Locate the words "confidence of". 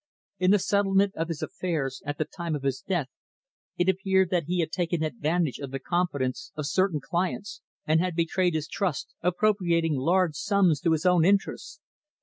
5.77-6.65